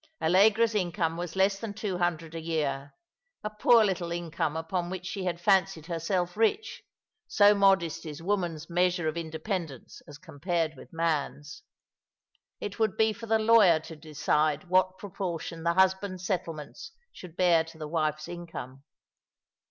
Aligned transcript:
Allegra's 0.19 0.73
income 0.73 1.15
was 1.15 1.35
less 1.35 1.59
than 1.59 1.75
two 1.75 1.99
hundred 1.99 2.33
a 2.33 2.41
year, 2.41 2.95
a 3.43 3.51
poor 3.51 3.85
little 3.85 4.11
income 4.11 4.57
upon 4.57 4.89
which 4.89 5.05
she 5.05 5.25
had 5.25 5.39
fancied 5.39 5.85
herself 5.85 6.35
rich, 6.35 6.81
so 7.27 7.53
modest 7.53 8.03
is 8.07 8.19
woman's 8.19 8.67
measure 8.67 9.07
of 9.07 9.15
inde 9.15 9.33
pendence 9.33 10.01
as 10.07 10.17
compared 10.17 10.75
with 10.75 10.91
man's. 10.91 11.61
It 12.59 12.79
would 12.79 12.97
be 12.97 13.13
for 13.13 13.27
the 13.27 13.37
lawyer 13.37 13.79
to 13.81 13.95
decide 13.95 14.63
what 14.69 14.97
proportion 14.97 15.61
the 15.61 15.75
husband's 15.75 16.25
settlements 16.25 16.93
should 17.13 17.37
bear 17.37 17.63
to 17.65 17.77
the 17.77 17.87
wife's 17.87 18.27
income. 18.27 18.81